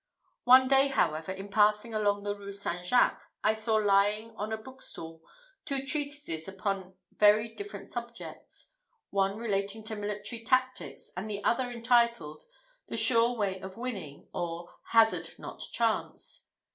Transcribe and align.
One 0.45 0.67
day, 0.67 0.87
however, 0.87 1.31
in 1.31 1.49
passing 1.49 1.93
along 1.93 2.23
the 2.23 2.35
Rue 2.35 2.51
St. 2.53 2.83
Jacques, 2.83 3.21
I 3.43 3.53
saw 3.53 3.75
lying 3.75 4.31
on 4.35 4.51
a 4.51 4.57
book 4.57 4.81
stall 4.81 5.21
two 5.63 5.85
treatises 5.85 6.47
upon 6.47 6.95
very 7.15 7.53
different 7.53 7.85
subjects; 7.87 8.73
one 9.11 9.37
relating 9.37 9.83
to 9.83 9.95
military 9.95 10.43
tactics, 10.43 11.11
and 11.15 11.29
the 11.29 11.43
other 11.43 11.69
entitled 11.69 12.41
"The 12.87 12.97
Sure 12.97 13.35
Way 13.37 13.59
of 13.59 13.77
Winning; 13.77 14.27
or, 14.33 14.73
Hazard 14.85 15.27
not 15.37 15.61
Chance." 15.71 16.47